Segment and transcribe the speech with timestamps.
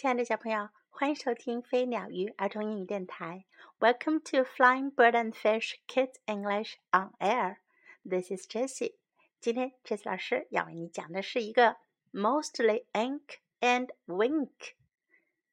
[0.00, 3.46] 亲爱的小朋友，欢迎收听飞鸟鱼儿童英语电台。
[3.78, 7.58] Welcome to Flying Bird and Fish Kids English on Air.
[8.04, 8.96] This is Jessie.
[9.40, 11.78] 今天 Jessie 老师要为你讲的是一个
[12.12, 14.74] mostly ink and wink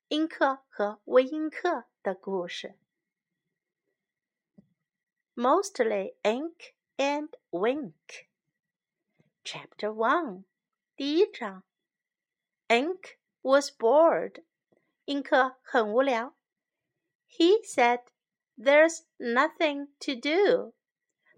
[0.10, 2.78] 音课和微音课的故事。
[5.36, 7.94] Mostly ink and wink.
[9.44, 10.44] Chapter One.
[10.96, 11.64] 第一章，
[12.68, 13.16] Ink
[13.48, 14.44] was bored.
[15.06, 16.34] 英克很无聊。
[17.28, 18.04] He said,
[18.58, 20.74] "There's nothing to do."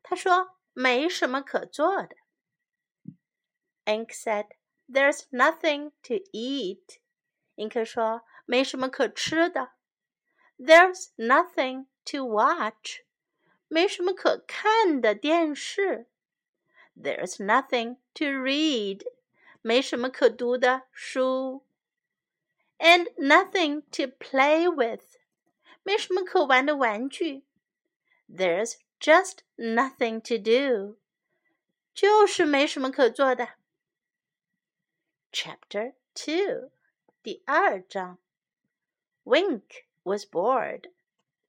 [0.03, 2.15] 他说没什么可做的。
[3.85, 4.49] Ink said,
[4.87, 6.99] "There's nothing to eat."
[7.55, 9.71] 英克说没什么可吃的。
[10.57, 13.03] There's nothing to watch.
[13.67, 16.07] 没什么可看的电视。
[16.95, 19.01] There's nothing to read.
[19.61, 21.65] 没什么可读的书
[22.79, 25.17] ，and nothing to play with，
[25.83, 27.43] 没什么可玩的玩具。
[28.29, 30.97] There's just nothing to do，
[31.93, 33.55] 就是没什么可做的。
[35.31, 36.71] Chapter Two，
[37.21, 38.19] 第二章。
[39.23, 40.91] Wink was bored，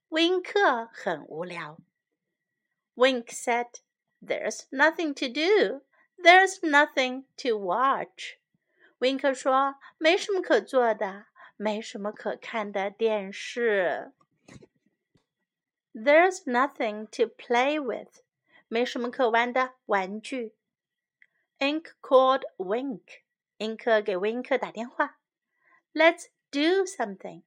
[0.09, 1.79] 温克很无聊。
[2.95, 3.81] Wink said,
[4.21, 5.85] "There's nothing to do."
[6.19, 8.39] There's nothing to watch.
[9.01, 14.13] 温克说：“没什么可做的，没什么可看的电视。”
[15.93, 18.23] There's nothing to play with.
[18.69, 20.55] 没什么可玩的玩具。
[21.59, 23.03] Ink called Wink.
[23.59, 25.19] 英克给温克打电话。
[25.95, 27.43] Let's do something.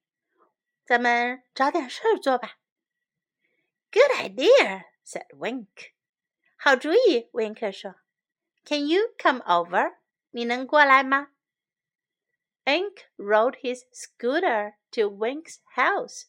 [0.85, 2.57] 咱们找点事儿做吧。
[3.91, 5.91] Good idea, said Wink.
[6.55, 7.95] 好主意，温克说。
[8.65, 9.95] can you come over?
[10.31, 11.29] 你能过来吗
[12.65, 16.25] ？Ink rode his scooter to Wink's house.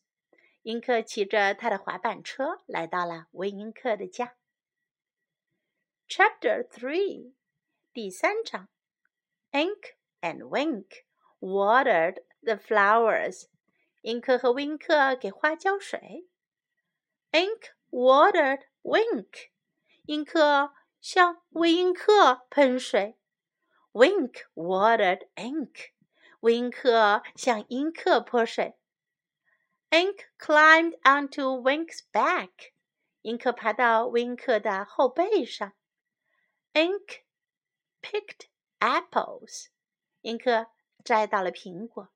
[0.62, 4.36] 英克骑着他的滑板车来到了温英克的家。
[6.08, 7.34] Chapter Three，
[7.92, 8.68] 第三章。
[9.52, 11.04] Ink and Wink
[11.40, 13.48] watered the flowers.
[14.00, 16.26] 英克和温克给花浇水。
[17.32, 19.50] Ink watered Wink.
[20.06, 23.18] 英克向威因克喷水。
[23.92, 25.90] Wink watered ink。
[26.44, 28.76] 威因克向英克泼水。
[29.90, 32.50] Ink climbed onto Wink's back。
[33.22, 35.72] 英克爬到威因克的后背上。
[36.72, 37.22] Ink
[38.00, 38.46] picked
[38.78, 39.66] apples。
[40.20, 40.68] 英克
[41.04, 42.08] 摘到了苹果。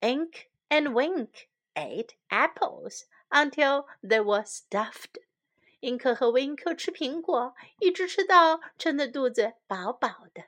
[0.00, 5.22] Ink and Wink ate apples until they were stuffed.
[5.80, 10.44] 英克和温克吃苹果，一直吃到撑得肚子饱饱的。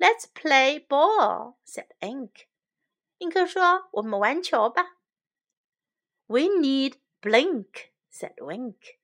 [0.00, 2.46] Let's play ball," said Ink.
[3.18, 4.96] 英克说：“我们玩球吧。”
[6.28, 8.96] We need Blink," said Wink.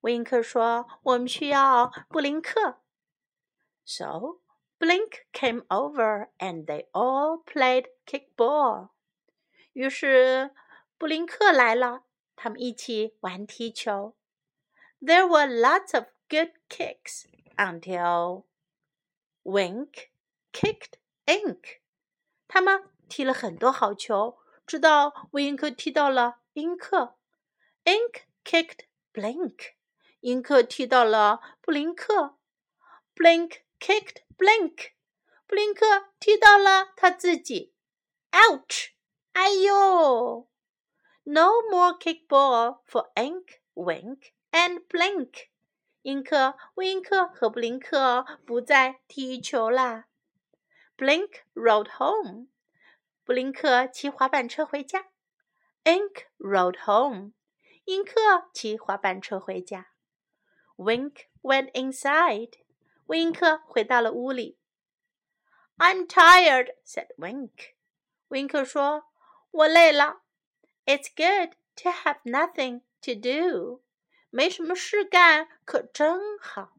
[0.00, 2.80] 温克说：“我们需要布林克。”
[3.84, 4.40] So
[4.78, 8.90] Blink came over and they all played kickball.
[9.72, 10.54] 于是
[10.96, 12.04] 布林克来了。
[12.42, 14.16] 他们一起玩踢球。
[15.00, 18.44] There were lots of good kicks until
[19.44, 20.10] Wink
[20.52, 20.94] kicked
[21.26, 21.80] Ink。
[22.48, 27.18] 他们踢了很多好球，直到威因克踢到了英克。
[27.84, 29.74] Ink kicked Blink。
[30.20, 32.38] 英克踢到了布林克。
[33.14, 34.90] Blink kicked Blink。
[35.46, 37.74] 布林克踢到了他自己。
[38.30, 38.90] Ouch！
[39.32, 40.48] 哎呦！
[41.24, 45.48] No more kickball for Ink, Wink, and Blink.
[46.04, 50.06] 英克、温克和布林克不再踢球啦。
[50.96, 52.48] Blink rode home.
[53.24, 55.06] 布林克骑滑板车回家。
[55.84, 57.32] Ink rode home.
[57.84, 59.88] 英克骑滑板车回家。
[60.76, 62.52] Wink went inside.
[63.06, 64.58] 温克回到了屋里。
[65.76, 67.74] I'm tired, said Wink.
[68.28, 69.04] 温克说：“
[69.50, 70.22] 我累了。”
[70.86, 73.82] It's good to have nothing to do.
[74.35, 76.73] 没什么事干可真好。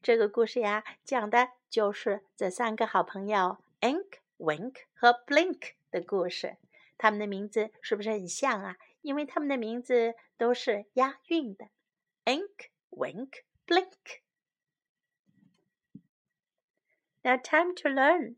[0.00, 6.58] 这个故事呀，讲的就是这三个好朋友 Ink、Wink 和 Blink 的故事。
[6.96, 8.76] 他们的名字是不是很像啊？
[9.02, 11.66] 因为他们的名字都是押韵的。
[12.26, 13.30] Ink、Wink、
[13.66, 14.20] Blink。
[17.22, 18.36] Now time to learn.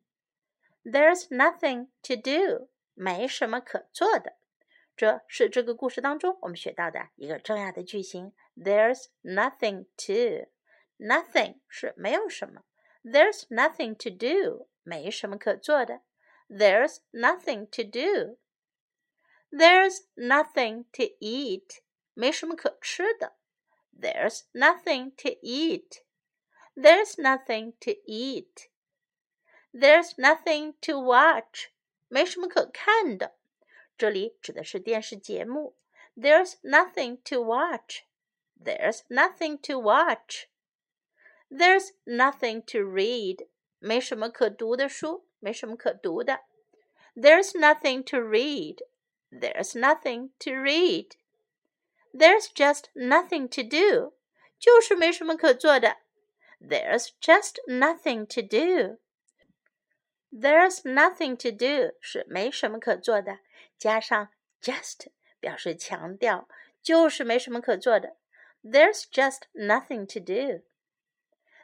[0.83, 2.71] There's nothing to do.
[2.95, 4.39] 没什么可做的，
[4.96, 8.34] 这是这个故事当中我们学到的一个重要的句型。
[8.56, 12.64] There's nothing to，nothing 是没有什么。
[13.04, 16.02] There's nothing to do， 没什么可做的。
[16.48, 18.38] There's nothing to do.
[19.50, 21.80] There's nothing to eat.
[22.14, 23.38] 没什么可吃的。
[24.00, 26.04] There's nothing to eat.
[26.76, 28.70] There's nothing to eat.
[29.74, 31.70] There's nothing to watch.
[32.08, 33.35] 没什么可看的。
[33.98, 35.76] 这里指的是电视节目。
[36.16, 38.02] There's nothing to watch.
[38.62, 40.48] There's nothing to watch.
[41.50, 43.48] There's nothing to read.
[43.80, 46.42] 没什么可读的书，没什么可读的。
[47.16, 48.80] There's nothing to read.
[49.32, 51.12] There's nothing to read.
[52.14, 54.14] There's just nothing to do.
[54.60, 55.98] 就是没什么可做的。
[56.60, 59.00] There's just nothing to do.
[60.32, 63.40] There's nothing to do 是没什么可做的，
[63.78, 64.30] 加上
[64.62, 65.08] just
[65.40, 66.48] 表示强调，
[66.82, 68.18] 就是没什么可做的。
[68.64, 70.64] There's just nothing to do.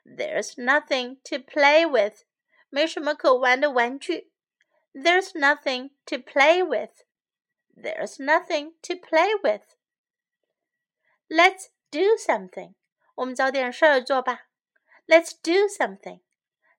[0.03, 2.23] There's nothing to play with.
[2.69, 4.31] 没什么可玩的玩具。
[4.93, 7.03] There's nothing to play with.
[7.75, 9.75] There's nothing to play with.
[11.27, 12.73] Let's do something.
[13.15, 14.47] 我们找点事儿做吧。
[15.05, 16.21] Let's do something.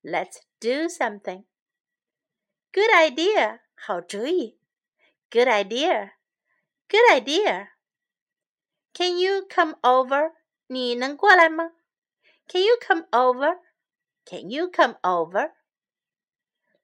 [0.03, 1.45] Let's do something.
[2.73, 3.61] Good idea.
[3.75, 4.59] 好主意。
[5.33, 6.13] Good idea.
[6.89, 7.69] Good idea.
[8.95, 10.33] Can you come over?
[10.67, 11.73] 你能过来吗？
[12.49, 13.59] Can you come over?
[14.25, 15.53] Can you come over?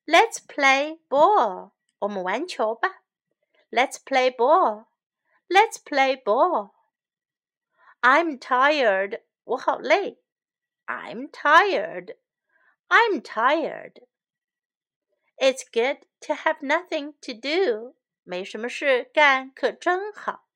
[0.07, 1.73] Let's play ball.
[2.01, 3.03] 我们玩球吧。
[3.71, 4.87] Let's play ball.
[5.49, 6.73] Let's play ball.
[8.01, 9.23] I'm tired.
[9.45, 10.19] 我好累。
[10.87, 12.17] I'm tired.
[12.89, 14.07] I'm tired.
[15.39, 17.95] It's good to have nothing to do.
[18.29, 20.49] 没什么事干可真好。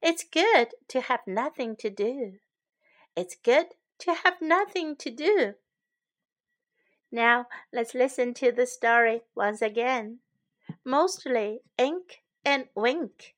[0.00, 2.38] It's good to have nothing to do.
[3.14, 5.58] It's good to have nothing to do.
[7.10, 10.18] Now let's listen to the story once again.
[10.84, 13.34] Mostly Ink and Wink.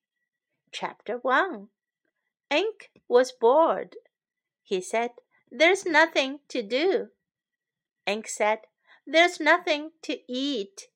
[0.72, 1.68] Chapter 1
[2.50, 3.96] Ink was bored.
[4.62, 5.12] He said,
[5.50, 7.08] There's nothing to do.
[8.06, 8.60] Ink said,
[9.06, 10.88] There's nothing to eat.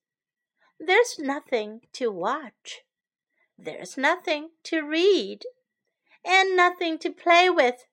[0.82, 2.80] There's nothing to watch.
[3.58, 5.44] There's nothing to read.
[6.24, 7.84] And nothing to play with.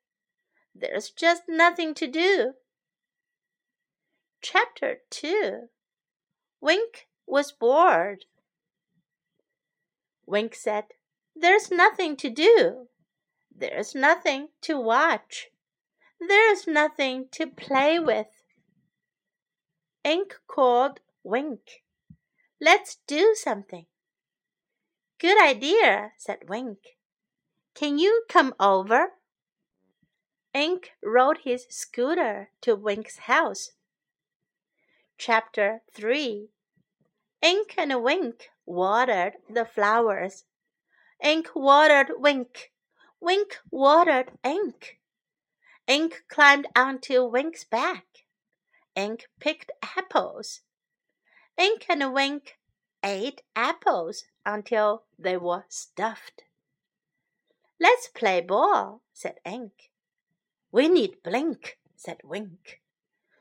[0.74, 2.54] There's just nothing to do.
[4.42, 5.68] Chapter 2
[6.62, 8.26] Wink was bored.
[10.26, 10.86] Wink said,
[11.36, 12.88] There's nothing to do.
[13.54, 15.48] There's nothing to watch.
[16.20, 18.44] There's nothing to play with.
[20.04, 21.84] Ink called Wink.
[22.60, 23.86] Let's do something.
[25.20, 26.80] Good idea, said Wink.
[27.76, 29.14] Can you come over?
[30.56, 33.74] Ink rode his scooter to Wink's house.
[35.20, 36.50] Chapter 3
[37.44, 40.46] Ink and Wink watered the flowers.
[41.24, 42.72] Ink watered Wink.
[43.20, 45.00] Wink watered Ink.
[45.88, 48.06] Ink climbed onto Wink's back.
[48.96, 50.62] Ink picked apples.
[51.58, 52.60] Ink and Wink
[53.04, 56.44] ate apples until they were stuffed.
[57.80, 59.90] Let's play ball, said Ink.
[60.72, 62.82] We need Blink, said Wink.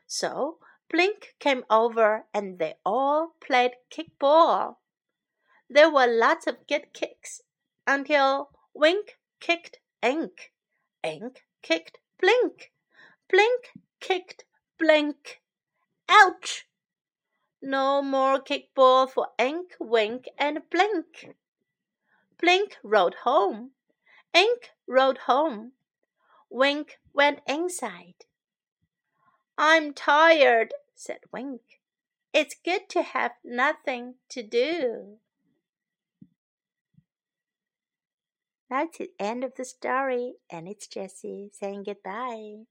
[0.07, 0.57] So
[0.89, 4.77] Blink came over and they all played kickball.
[5.69, 7.41] There were lots of good kicks
[7.85, 10.53] until Wink kicked Ink.
[11.03, 12.71] Ink kicked Blink.
[13.29, 14.45] Blink kicked
[14.79, 15.41] Blink.
[16.09, 16.67] Ouch!
[17.61, 21.35] No more kickball for Ink, Wink, and Blink.
[22.39, 23.71] Blink rode home.
[24.33, 25.71] Ink rode home.
[26.49, 28.25] Wink went inside.
[29.57, 31.61] I'm tired, said Wink.
[32.33, 35.17] It's good to have nothing to do.
[38.69, 42.65] That's the end of the story, and it's Jessie saying goodbye.